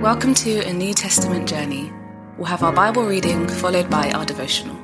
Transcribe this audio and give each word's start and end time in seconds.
Welcome 0.00 0.32
to 0.36 0.66
a 0.66 0.72
New 0.72 0.94
Testament 0.94 1.46
journey. 1.46 1.92
We'll 2.38 2.46
have 2.46 2.62
our 2.62 2.72
Bible 2.72 3.04
reading 3.04 3.46
followed 3.46 3.90
by 3.90 4.10
our 4.12 4.24
devotional. 4.24 4.74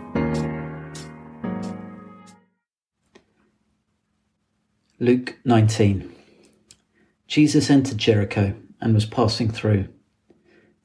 Luke 5.00 5.39
19 5.47 6.15
Jesus 7.26 7.71
entered 7.71 7.97
Jericho 7.97 8.57
and 8.79 8.93
was 8.93 9.07
passing 9.07 9.51
through. 9.51 9.89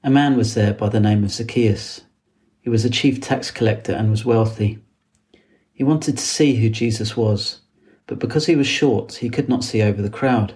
A 0.02 0.10
man 0.10 0.38
was 0.38 0.54
there 0.54 0.74
by 0.74 0.88
the 0.88 1.02
name 1.02 1.26
of 1.26 1.32
Zacchaeus. 1.32 2.00
He 2.62 2.70
was 2.70 2.86
a 2.86 2.90
chief 2.90 3.20
tax 3.20 3.52
collector 3.52 3.92
and 3.92 4.10
was 4.10 4.24
wealthy. 4.24 4.80
He 5.74 5.84
wanted 5.84 6.18
to 6.18 6.24
see 6.24 6.56
who 6.56 6.70
Jesus 6.70 7.18
was, 7.18 7.60
but 8.08 8.20
because 8.20 8.46
he 8.46 8.56
was 8.56 8.66
short, 8.66 9.16
he 9.16 9.30
could 9.30 9.50
not 9.50 9.66
see 9.66 9.82
over 9.82 10.02
the 10.02 10.10
crowd. 10.10 10.56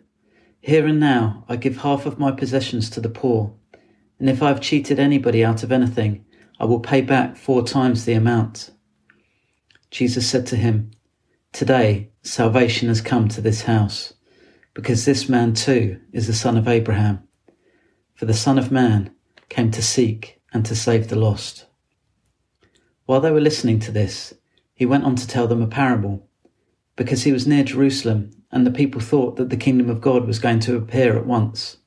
here 0.61 0.85
and 0.85 0.99
now 0.99 1.43
I 1.49 1.55
give 1.55 1.77
half 1.77 2.05
of 2.05 2.19
my 2.19 2.31
possessions 2.31 2.89
to 2.91 3.01
the 3.01 3.09
poor, 3.09 3.53
and 4.19 4.29
if 4.29 4.43
I 4.43 4.49
have 4.49 4.61
cheated 4.61 4.99
anybody 4.99 5.43
out 5.43 5.63
of 5.63 5.71
anything, 5.71 6.23
I 6.59 6.65
will 6.65 6.79
pay 6.79 7.01
back 7.01 7.35
four 7.35 7.63
times 7.63 8.05
the 8.05 8.13
amount. 8.13 8.69
Jesus 9.89 10.29
said 10.29 10.45
to 10.47 10.55
him, 10.55 10.91
Today 11.51 12.11
salvation 12.21 12.87
has 12.89 13.01
come 13.01 13.27
to 13.29 13.41
this 13.41 13.63
house, 13.63 14.13
because 14.75 15.03
this 15.03 15.27
man 15.27 15.55
too 15.55 15.99
is 16.13 16.27
the 16.27 16.33
son 16.33 16.55
of 16.55 16.67
Abraham. 16.67 17.27
For 18.13 18.25
the 18.27 18.33
Son 18.35 18.59
of 18.59 18.71
Man 18.71 19.15
came 19.49 19.71
to 19.71 19.81
seek 19.81 20.39
and 20.53 20.63
to 20.67 20.75
save 20.75 21.07
the 21.07 21.15
lost. 21.15 21.65
While 23.07 23.19
they 23.19 23.31
were 23.31 23.41
listening 23.41 23.79
to 23.79 23.91
this, 23.91 24.35
he 24.75 24.85
went 24.85 25.05
on 25.05 25.15
to 25.15 25.27
tell 25.27 25.47
them 25.47 25.63
a 25.63 25.67
parable, 25.67 26.29
because 26.95 27.23
he 27.23 27.31
was 27.31 27.47
near 27.47 27.63
Jerusalem 27.63 28.40
and 28.51 28.65
the 28.65 28.71
people 28.71 29.01
thought 29.01 29.37
that 29.37 29.49
the 29.49 29.57
kingdom 29.57 29.89
of 29.89 30.01
God 30.01 30.27
was 30.27 30.39
going 30.39 30.59
to 30.61 30.75
appear 30.75 31.17
at 31.17 31.25
once. 31.25 31.77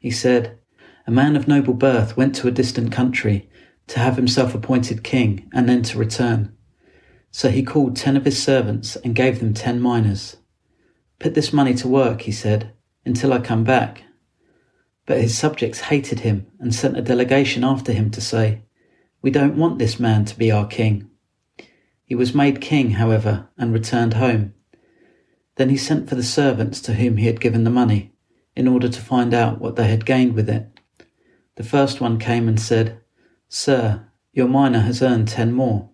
He 0.00 0.10
said, 0.10 0.58
A 1.06 1.10
man 1.10 1.36
of 1.36 1.46
noble 1.46 1.74
birth 1.74 2.16
went 2.16 2.34
to 2.36 2.48
a 2.48 2.52
distant 2.52 2.90
country 2.92 3.48
to 3.88 3.98
have 3.98 4.16
himself 4.16 4.54
appointed 4.54 5.04
king 5.04 5.50
and 5.52 5.68
then 5.68 5.82
to 5.82 5.98
return. 5.98 6.56
So 7.30 7.50
he 7.50 7.62
called 7.62 7.96
ten 7.96 8.16
of 8.16 8.24
his 8.24 8.42
servants 8.42 8.96
and 8.96 9.14
gave 9.14 9.38
them 9.38 9.54
ten 9.54 9.80
minas. 9.80 10.36
Put 11.18 11.34
this 11.34 11.52
money 11.52 11.74
to 11.74 11.88
work, 11.88 12.22
he 12.22 12.32
said, 12.32 12.72
until 13.04 13.32
I 13.32 13.38
come 13.40 13.64
back. 13.64 14.04
But 15.06 15.20
his 15.20 15.36
subjects 15.36 15.80
hated 15.80 16.20
him 16.20 16.46
and 16.58 16.74
sent 16.74 16.96
a 16.96 17.02
delegation 17.02 17.64
after 17.64 17.92
him 17.92 18.10
to 18.12 18.20
say, 18.20 18.62
We 19.20 19.30
don't 19.30 19.56
want 19.56 19.78
this 19.78 20.00
man 20.00 20.24
to 20.26 20.38
be 20.38 20.50
our 20.50 20.66
king. 20.66 21.10
He 22.04 22.14
was 22.14 22.34
made 22.34 22.60
king, 22.60 22.92
however, 22.92 23.48
and 23.56 23.72
returned 23.72 24.14
home. 24.14 24.54
Then 25.56 25.68
he 25.68 25.76
sent 25.76 26.08
for 26.08 26.14
the 26.14 26.22
servants 26.22 26.80
to 26.82 26.94
whom 26.94 27.16
he 27.16 27.26
had 27.26 27.40
given 27.40 27.64
the 27.64 27.70
money, 27.70 28.12
in 28.56 28.68
order 28.68 28.88
to 28.88 29.00
find 29.00 29.34
out 29.34 29.60
what 29.60 29.76
they 29.76 29.88
had 29.88 30.06
gained 30.06 30.34
with 30.34 30.48
it. 30.48 30.68
The 31.56 31.64
first 31.64 32.00
one 32.00 32.18
came 32.18 32.48
and 32.48 32.58
said, 32.58 33.00
Sir, 33.48 34.06
your 34.32 34.48
mina 34.48 34.80
has 34.80 35.02
earned 35.02 35.28
ten 35.28 35.52
more. 35.52 35.90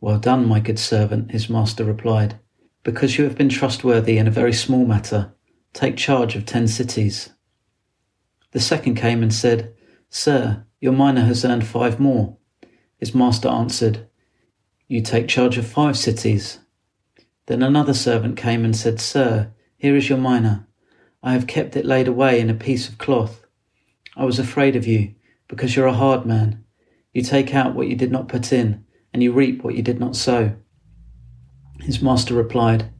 Well 0.00 0.18
done, 0.18 0.46
my 0.46 0.60
good 0.60 0.78
servant, 0.78 1.30
his 1.30 1.48
master 1.48 1.84
replied. 1.84 2.38
Because 2.82 3.16
you 3.16 3.24
have 3.24 3.36
been 3.36 3.48
trustworthy 3.48 4.18
in 4.18 4.26
a 4.26 4.32
very 4.32 4.52
small 4.52 4.84
matter, 4.84 5.32
take 5.72 5.96
charge 5.96 6.36
of 6.36 6.44
ten 6.44 6.68
cities. 6.68 7.30
The 8.50 8.60
second 8.60 8.96
came 8.96 9.22
and 9.22 9.32
said, 9.32 9.74
Sir, 10.10 10.64
your 10.80 10.92
mina 10.92 11.22
has 11.22 11.44
earned 11.44 11.66
five 11.66 11.98
more. 11.98 12.36
His 12.98 13.14
master 13.14 13.48
answered, 13.48 14.06
You 14.86 15.00
take 15.00 15.28
charge 15.28 15.58
of 15.58 15.66
five 15.66 15.96
cities. 15.96 16.58
Then 17.46 17.62
another 17.62 17.94
servant 17.94 18.36
came 18.36 18.64
and 18.64 18.74
said, 18.74 19.00
Sir, 19.00 19.52
here 19.76 19.96
is 19.96 20.08
your 20.08 20.18
mina. 20.18 20.66
I 21.22 21.32
have 21.32 21.46
kept 21.46 21.76
it 21.76 21.84
laid 21.84 22.08
away 22.08 22.40
in 22.40 22.48
a 22.48 22.54
piece 22.54 22.88
of 22.88 22.98
cloth. 22.98 23.44
I 24.16 24.24
was 24.24 24.38
afraid 24.38 24.76
of 24.76 24.86
you, 24.86 25.14
because 25.48 25.76
you're 25.76 25.86
a 25.86 25.92
hard 25.92 26.24
man. 26.24 26.64
You 27.12 27.22
take 27.22 27.54
out 27.54 27.74
what 27.74 27.88
you 27.88 27.96
did 27.96 28.10
not 28.10 28.28
put 28.28 28.52
in, 28.52 28.84
and 29.12 29.22
you 29.22 29.32
reap 29.32 29.62
what 29.62 29.74
you 29.74 29.82
did 29.82 30.00
not 30.00 30.16
sow. 30.16 30.54
His 31.80 32.00
master 32.00 32.34
replied, 32.34 32.90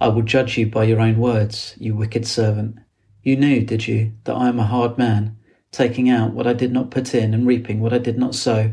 I 0.00 0.08
will 0.08 0.22
judge 0.22 0.56
you 0.56 0.66
by 0.66 0.84
your 0.84 1.00
own 1.00 1.18
words, 1.18 1.74
you 1.78 1.94
wicked 1.94 2.26
servant. 2.26 2.76
You 3.22 3.36
knew, 3.36 3.62
did 3.62 3.86
you, 3.86 4.12
that 4.24 4.34
I 4.34 4.48
am 4.48 4.58
a 4.58 4.66
hard 4.66 4.96
man, 4.98 5.36
taking 5.72 6.08
out 6.08 6.32
what 6.32 6.46
I 6.46 6.52
did 6.52 6.72
not 6.72 6.90
put 6.90 7.14
in 7.14 7.34
and 7.34 7.46
reaping 7.46 7.80
what 7.80 7.92
I 7.92 7.98
did 7.98 8.18
not 8.18 8.34
sow? 8.34 8.72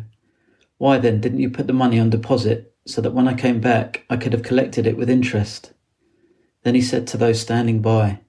Why 0.78 1.00
then 1.00 1.20
didn't 1.22 1.40
you 1.40 1.50
put 1.50 1.68
the 1.68 1.74
money 1.74 2.00
on 2.00 2.10
deposit 2.10 2.74
so 2.88 3.02
that 3.02 3.14
when 3.14 3.28
I 3.28 3.34
came 3.34 3.60
back 3.60 4.06
I 4.10 4.18
could 4.18 4.34
have 4.34 4.44
collected 4.44 4.88
it 4.88 4.98
with 4.98 5.10
interest. 5.10 5.74
Then 6.64 6.76
he 6.76 6.82
said 6.82 7.06
to 7.08 7.18
those 7.18 7.40
standing 7.40 7.82
by, 7.82 8.22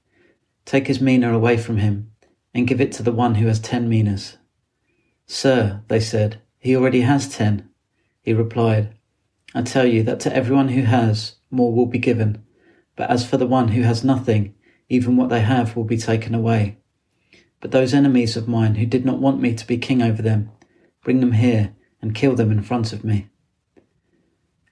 Take 0.64 0.86
his 0.86 1.00
mina 1.00 1.32
away 1.32 1.56
from 1.56 1.78
him, 1.78 2.12
and 2.52 2.66
give 2.66 2.80
it 2.80 2.92
to 2.92 3.02
the 3.02 3.12
one 3.12 3.36
who 3.36 3.46
has 3.46 3.60
ten 3.60 3.88
minas. 3.88 4.36
Sir, 5.26 5.82
they 5.88 6.00
said, 6.00 6.40
he 6.58 6.74
already 6.74 7.02
has 7.02 7.28
ten. 7.28 7.68
He 8.22 8.32
replied, 8.32 8.94
I 9.54 9.62
tell 9.62 9.86
you 9.86 10.02
that 10.02 10.20
to 10.20 10.34
everyone 10.34 10.68
who 10.68 10.82
has, 10.82 11.36
more 11.50 11.72
will 11.72 11.86
be 11.86 11.98
given, 11.98 12.44
but 12.96 13.10
as 13.10 13.26
for 13.26 13.36
the 13.36 13.46
one 13.46 13.68
who 13.68 13.82
has 13.82 14.04
nothing, 14.04 14.54
even 14.88 15.16
what 15.16 15.30
they 15.30 15.40
have 15.40 15.76
will 15.76 15.84
be 15.84 15.96
taken 15.96 16.34
away. 16.34 16.78
But 17.60 17.70
those 17.70 17.94
enemies 17.94 18.36
of 18.36 18.48
mine 18.48 18.74
who 18.74 18.86
did 18.86 19.04
not 19.04 19.20
want 19.20 19.40
me 19.40 19.54
to 19.54 19.66
be 19.66 19.78
king 19.78 20.02
over 20.02 20.20
them, 20.20 20.50
bring 21.02 21.20
them 21.20 21.32
here 21.32 21.74
and 22.02 22.14
kill 22.14 22.34
them 22.34 22.50
in 22.50 22.62
front 22.62 22.92
of 22.92 23.04
me. 23.04 23.28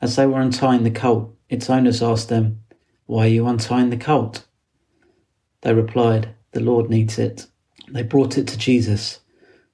As 0.00 0.16
they 0.16 0.26
were 0.26 0.40
untying 0.40 0.84
the 0.84 0.90
colt, 0.90 1.34
its 1.48 1.70
owners 1.70 2.02
asked 2.02 2.28
them, 2.28 2.62
Why 3.06 3.24
are 3.24 3.30
you 3.30 3.46
untying 3.46 3.90
the 3.90 3.96
colt? 3.96 4.46
They 5.62 5.72
replied, 5.72 6.34
The 6.52 6.60
Lord 6.60 6.90
needs 6.90 7.18
it. 7.18 7.46
They 7.88 8.02
brought 8.02 8.36
it 8.36 8.46
to 8.48 8.58
Jesus, 8.58 9.20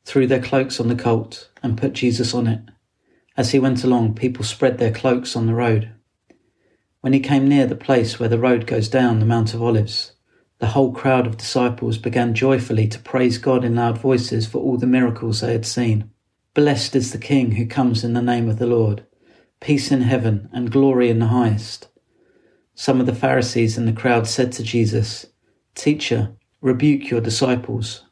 threw 0.05 0.27
their 0.27 0.43
cloaks 0.43 0.79
on 0.79 0.89
the 0.89 0.95
colt, 0.95 1.51
and 1.63 1.79
put 1.79 1.95
Jesus 1.95 2.35
on 2.35 2.47
it. 2.47 2.61
As 3.37 3.51
he 3.51 3.59
went 3.59 3.83
along, 3.83 4.15
people 4.15 4.45
spread 4.45 4.79
their 4.79 4.93
cloaks 4.93 5.35
on 5.35 5.47
the 5.47 5.55
road. 5.55 5.91
When 7.01 7.13
he 7.13 7.21
came 7.21 7.49
near 7.49 7.67
the 7.67 7.75
place 7.75 8.21
where 8.21 8.29
the 8.29 8.39
road 8.39 8.67
goes 8.67 8.89
down 8.89 9.19
the 9.19 9.27
Mount 9.27 9.55
of 9.55 9.63
Olives, 9.63 10.13
the 10.61 10.69
whole 10.69 10.93
crowd 10.93 11.27
of 11.27 11.37
disciples 11.37 11.99
began 11.99 12.35
joyfully 12.35 12.87
to 12.87 12.99
praise 13.01 13.39
God 13.39 13.65
in 13.65 13.75
loud 13.75 13.99
voices 13.99 14.47
for 14.47 14.59
all 14.59 14.77
the 14.77 14.87
miracles 14.87 15.41
they 15.41 15.53
had 15.53 15.67
seen. 15.67 16.11
Blessed 16.55 16.95
is 16.95 17.11
the 17.11 17.19
King 17.19 17.53
who 17.53 17.67
comes 17.67 18.05
in 18.05 18.13
the 18.13 18.23
name 18.23 18.49
of 18.49 18.61
the 18.61 18.67
Lord 18.67 19.05
peace 19.63 19.93
in 19.93 20.03
heaven, 20.03 20.51
and 20.53 20.73
glory 20.73 21.09
in 21.09 21.21
the 21.21 21.29
highest. 21.29 21.89
Some 22.75 22.99
of 22.99 23.07
the 23.07 23.15
Pharisees 23.15 23.79
in 23.79 23.87
the 23.87 23.93
crowd 23.93 24.27
said 24.27 24.51
to 24.53 24.63
Jesus, 24.65 25.27
Teacher, 25.77 26.33
rebuke 26.61 27.09
your 27.09 27.21
disciples. 27.21 28.05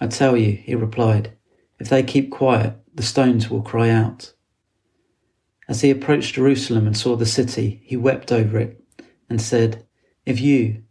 I 0.00 0.06
tell 0.06 0.34
you, 0.34 0.52
he 0.52 0.74
replied, 0.74 1.36
if 1.78 1.90
they 1.90 2.02
keep 2.02 2.30
quiet, 2.30 2.74
the 2.94 3.02
stones 3.02 3.50
will 3.50 3.60
cry 3.60 3.90
out. 3.90 4.32
As 5.68 5.82
he 5.82 5.90
approached 5.90 6.36
Jerusalem 6.36 6.86
and 6.86 6.96
saw 6.96 7.16
the 7.16 7.26
city, 7.26 7.82
he 7.84 7.96
wept 7.96 8.32
over 8.32 8.58
it 8.58 8.82
and 9.28 9.42
said, 9.42 9.86
If 10.24 10.40
you, 10.40 10.84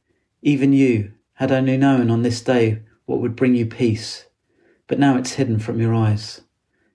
even 0.44 0.74
you, 0.74 1.14
had 1.34 1.52
only 1.52 1.78
known 1.78 2.12
on 2.12 2.22
this 2.22 2.42
day 2.42 2.84
what 3.06 3.20
would 3.20 3.36
bring 3.36 3.56
you 3.56 3.66
peace, 3.66 4.26
but 4.88 5.00
now 5.00 5.18
it's 5.18 5.34
hidden 5.34 5.58
from 5.58 5.80
your 5.80 5.96
eyes. 5.96 6.42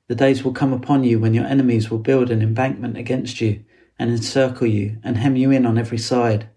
The 0.08 0.14
days 0.14 0.44
will 0.44 0.52
come 0.52 0.72
upon 0.72 1.04
you 1.04 1.18
when 1.18 1.34
your 1.34 1.46
enemies 1.46 1.90
will 1.90 1.98
build 1.98 2.30
an 2.30 2.42
embankment 2.42 2.96
against 2.96 3.40
you 3.40 3.64
and 3.98 4.10
encircle 4.10 4.66
you 4.66 4.98
and 5.02 5.16
hem 5.16 5.36
you 5.36 5.50
in 5.50 5.66
on 5.66 5.78
every 5.78 5.98
side. 5.98 6.48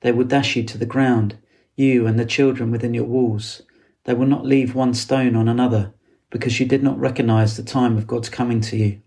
They 0.00 0.12
will 0.12 0.24
dash 0.24 0.56
you 0.56 0.64
to 0.64 0.78
the 0.78 0.86
ground, 0.86 1.38
you 1.76 2.06
and 2.06 2.18
the 2.18 2.24
children 2.24 2.70
within 2.70 2.94
your 2.94 3.04
walls, 3.04 3.62
They 4.04 4.14
will 4.14 4.26
not 4.26 4.44
leave 4.44 4.74
one 4.74 4.94
stone 4.94 5.36
on 5.36 5.48
another, 5.48 5.94
because 6.30 6.58
you 6.58 6.66
did 6.66 6.82
not 6.82 6.98
recognize 6.98 7.56
the 7.56 7.62
time 7.62 7.96
of 7.96 8.06
God's 8.06 8.28
coming 8.28 8.60
to 8.62 8.76
you. 8.76 9.00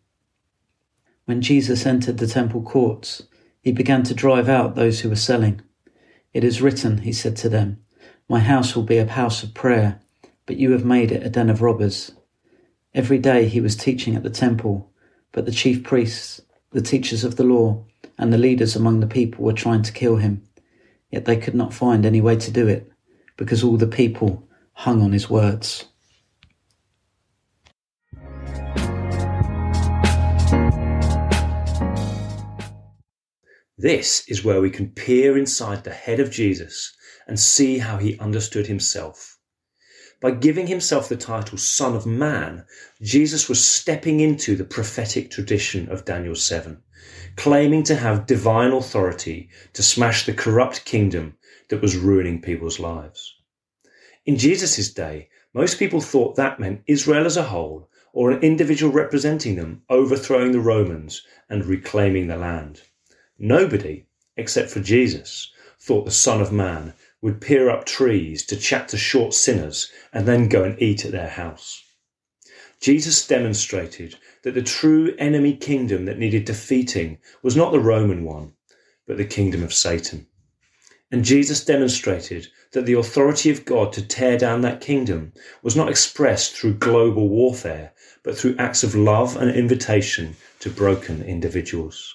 When 1.25 1.41
Jesus 1.41 1.85
entered 1.85 2.17
the 2.17 2.27
temple 2.27 2.61
courts, 2.61 3.23
he 3.61 3.71
began 3.71 4.03
to 4.03 4.13
drive 4.13 4.47
out 4.47 4.75
those 4.75 5.01
who 5.01 5.09
were 5.09 5.15
selling. 5.15 5.61
It 6.33 6.43
is 6.43 6.61
written, 6.61 6.99
he 6.99 7.11
said 7.11 7.35
to 7.37 7.49
them, 7.49 7.83
My 8.29 8.39
house 8.39 8.75
will 8.75 8.83
be 8.83 8.97
a 8.97 9.07
house 9.07 9.43
of 9.43 9.53
prayer, 9.53 9.99
but 10.45 10.57
you 10.57 10.71
have 10.71 10.85
made 10.85 11.11
it 11.11 11.25
a 11.25 11.29
den 11.29 11.49
of 11.49 11.61
robbers. 11.61 12.11
Every 12.95 13.17
day 13.17 13.49
he 13.49 13.59
was 13.59 13.75
teaching 13.75 14.15
at 14.15 14.23
the 14.23 14.29
temple, 14.29 14.89
but 15.33 15.45
the 15.45 15.51
chief 15.51 15.83
priests, 15.83 16.39
the 16.71 16.81
teachers 16.81 17.25
of 17.25 17.35
the 17.35 17.43
law, 17.43 17.83
and 18.17 18.31
the 18.31 18.37
leaders 18.37 18.73
among 18.73 19.01
the 19.01 19.05
people 19.05 19.43
were 19.43 19.51
trying 19.51 19.81
to 19.81 19.91
kill 19.91 20.15
him. 20.15 20.47
Yet 21.11 21.25
they 21.25 21.35
could 21.35 21.55
not 21.55 21.73
find 21.73 22.05
any 22.05 22.21
way 22.21 22.37
to 22.37 22.51
do 22.51 22.69
it, 22.69 22.89
because 23.35 23.65
all 23.65 23.75
the 23.75 23.85
people 23.85 24.47
hung 24.71 25.01
on 25.01 25.11
his 25.11 25.29
words. 25.29 25.83
This 33.77 34.23
is 34.29 34.45
where 34.45 34.61
we 34.61 34.69
can 34.69 34.87
peer 34.91 35.37
inside 35.37 35.83
the 35.83 35.91
head 35.91 36.21
of 36.21 36.31
Jesus 36.31 36.95
and 37.27 37.37
see 37.37 37.77
how 37.77 37.97
he 37.97 38.17
understood 38.19 38.67
himself. 38.67 39.34
By 40.25 40.31
giving 40.31 40.65
himself 40.65 41.07
the 41.07 41.17
title 41.17 41.59
Son 41.59 41.95
of 41.95 42.07
Man, 42.07 42.65
Jesus 42.99 43.47
was 43.47 43.63
stepping 43.63 44.21
into 44.21 44.55
the 44.55 44.63
prophetic 44.63 45.29
tradition 45.29 45.87
of 45.87 46.03
Daniel 46.03 46.33
7, 46.33 46.81
claiming 47.35 47.83
to 47.83 47.95
have 47.95 48.25
divine 48.25 48.71
authority 48.71 49.49
to 49.73 49.83
smash 49.83 50.25
the 50.25 50.33
corrupt 50.33 50.83
kingdom 50.83 51.37
that 51.69 51.79
was 51.79 51.95
ruining 51.95 52.41
people's 52.41 52.79
lives. 52.79 53.35
In 54.25 54.35
Jesus' 54.35 54.91
day, 54.91 55.29
most 55.53 55.77
people 55.77 56.01
thought 56.01 56.35
that 56.37 56.59
meant 56.59 56.81
Israel 56.87 57.27
as 57.27 57.37
a 57.37 57.43
whole 57.43 57.87
or 58.11 58.31
an 58.31 58.41
individual 58.41 58.91
representing 58.91 59.55
them 59.55 59.83
overthrowing 59.91 60.53
the 60.53 60.59
Romans 60.59 61.21
and 61.51 61.63
reclaiming 61.67 62.25
the 62.25 62.35
land. 62.35 62.81
Nobody, 63.37 64.07
except 64.37 64.71
for 64.71 64.79
Jesus, 64.79 65.51
thought 65.79 66.05
the 66.05 66.09
Son 66.09 66.41
of 66.41 66.51
Man 66.51 66.95
would 67.25 67.41
peer 67.41 67.71
up 67.71 67.85
trees 67.85 68.45
to 68.45 68.55
chat 68.55 68.87
to 68.87 68.95
short 68.95 69.33
sinners 69.33 69.91
and 70.13 70.27
then 70.27 70.47
go 70.47 70.63
and 70.63 70.79
eat 70.79 71.03
at 71.05 71.11
their 71.11 71.27
house. 71.27 71.83
Jesus 72.79 73.25
demonstrated 73.25 74.15
that 74.43 74.53
the 74.53 74.61
true 74.61 75.15
enemy 75.17 75.55
kingdom 75.55 76.05
that 76.05 76.19
needed 76.19 76.45
defeating 76.45 77.17
was 77.41 77.55
not 77.55 77.71
the 77.71 77.79
Roman 77.79 78.23
one, 78.23 78.53
but 79.07 79.17
the 79.17 79.25
kingdom 79.25 79.63
of 79.63 79.73
Satan. 79.73 80.27
And 81.11 81.25
Jesus 81.25 81.65
demonstrated 81.65 82.47
that 82.73 82.85
the 82.85 82.93
authority 82.93 83.49
of 83.49 83.65
God 83.65 83.91
to 83.93 84.07
tear 84.07 84.37
down 84.37 84.61
that 84.61 84.79
kingdom 84.79 85.33
was 85.63 85.75
not 85.75 85.89
expressed 85.89 86.53
through 86.53 86.75
global 86.75 87.27
warfare, 87.27 87.91
but 88.21 88.37
through 88.37 88.55
acts 88.59 88.83
of 88.83 88.93
love 88.93 89.35
and 89.35 89.49
invitation 89.49 90.35
to 90.59 90.69
broken 90.69 91.23
individuals. 91.23 92.13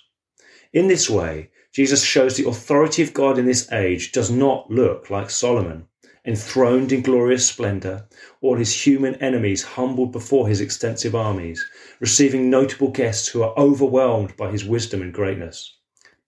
In 0.72 0.86
this 0.86 1.10
way, 1.10 1.50
Jesus 1.72 2.02
shows 2.02 2.36
the 2.36 2.48
authority 2.48 3.00
of 3.00 3.14
God 3.14 3.38
in 3.38 3.46
this 3.46 3.70
age 3.70 4.10
does 4.10 4.28
not 4.28 4.68
look 4.70 5.08
like 5.08 5.30
Solomon, 5.30 5.86
enthroned 6.24 6.90
in 6.90 7.00
glorious 7.00 7.46
splendour, 7.46 8.08
or 8.40 8.58
his 8.58 8.84
human 8.86 9.14
enemies 9.16 9.62
humbled 9.62 10.10
before 10.10 10.48
his 10.48 10.60
extensive 10.60 11.14
armies, 11.14 11.64
receiving 12.00 12.50
notable 12.50 12.90
guests 12.90 13.28
who 13.28 13.42
are 13.42 13.56
overwhelmed 13.56 14.36
by 14.36 14.50
his 14.50 14.64
wisdom 14.64 15.00
and 15.00 15.14
greatness. 15.14 15.76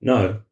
No, 0.01 0.43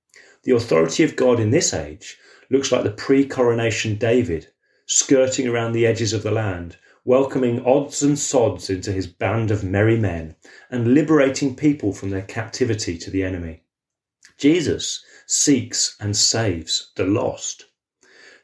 the 0.43 0.57
authority 0.57 1.05
of 1.05 1.15
God 1.15 1.39
in 1.39 1.51
this 1.51 1.73
age 1.73 2.19
looks 2.51 2.73
like 2.73 2.83
the 2.83 2.91
pre 2.91 3.25
coronation 3.25 3.95
David, 3.95 4.49
skirting 4.87 5.47
around 5.47 5.71
the 5.71 5.87
edges 5.87 6.13
of 6.13 6.25
the 6.25 6.33
land, 6.33 6.77
welcoming 7.05 7.65
odds 7.65 8.03
and 8.03 8.19
sods 8.19 8.69
into 8.69 8.91
his 8.91 9.07
band 9.07 9.53
of 9.53 9.63
merry 9.63 9.97
men, 9.97 10.35
and 10.69 10.95
liberating 10.95 11.55
people 11.55 11.93
from 11.93 12.11
their 12.11 12.23
captivity 12.23 12.99
to 12.99 13.09
the 13.09 13.23
enemy. 13.23 13.63
Jesus 14.41 15.05
seeks 15.27 15.99
and 16.01 16.17
saves 16.17 16.93
the 16.97 17.05
lost. 17.05 17.67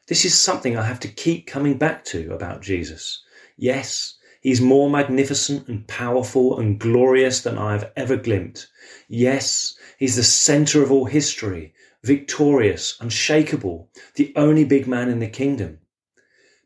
This 0.07 0.25
is 0.25 0.39
something 0.39 0.77
I 0.77 0.83
have 0.83 0.99
to 0.99 1.07
keep 1.07 1.47
coming 1.47 1.79
back 1.79 2.05
to 2.05 2.31
about 2.31 2.61
Jesus. 2.61 3.23
Yes, 3.57 4.13
he's 4.41 4.61
more 4.61 4.91
magnificent 4.91 5.67
and 5.67 5.87
powerful 5.87 6.59
and 6.59 6.79
glorious 6.79 7.41
than 7.41 7.57
I 7.57 7.71
have 7.71 7.91
ever 7.95 8.15
glimpsed. 8.15 8.67
Yes, 9.07 9.75
he's 9.97 10.15
the 10.15 10.23
center 10.23 10.83
of 10.83 10.91
all 10.91 11.05
history, 11.05 11.73
victorious, 12.03 12.95
unshakable, 13.01 13.89
the 14.13 14.33
only 14.35 14.65
big 14.65 14.85
man 14.85 15.09
in 15.09 15.17
the 15.17 15.27
kingdom. 15.27 15.79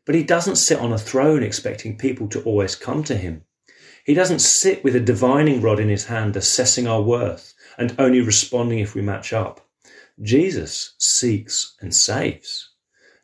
But 0.04 0.14
he 0.14 0.24
doesn't 0.24 0.56
sit 0.56 0.78
on 0.78 0.92
a 0.92 0.98
throne 0.98 1.42
expecting 1.42 1.96
people 1.96 2.28
to 2.28 2.42
always 2.42 2.76
come 2.76 3.02
to 3.04 3.16
him. 3.16 3.44
He 4.04 4.14
doesn't 4.14 4.40
sit 4.40 4.82
with 4.82 4.96
a 4.96 5.00
divining 5.00 5.60
rod 5.60 5.78
in 5.78 5.88
his 5.88 6.06
hand 6.06 6.36
assessing 6.36 6.86
our 6.88 7.02
worth 7.02 7.54
and 7.78 7.94
only 7.98 8.20
responding 8.20 8.80
if 8.80 8.94
we 8.94 9.02
match 9.02 9.32
up. 9.32 9.66
Jesus 10.20 10.94
seeks 10.98 11.76
and 11.80 11.94
saves. 11.94 12.70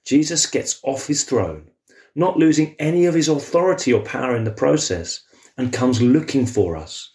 Jesus 0.04 0.46
gets 0.46 0.80
off 0.84 1.06
his 1.06 1.25
throne, 1.25 1.70
not 2.14 2.38
losing 2.38 2.75
any 2.78 3.06
of 3.06 3.14
his 3.14 3.28
authority 3.28 3.92
or 3.92 4.02
power 4.02 4.36
in 4.36 4.44
the 4.44 4.50
process, 4.50 5.22
and 5.56 5.72
comes 5.72 6.00
looking 6.00 6.46
for 6.46 6.76
us. 6.76 7.12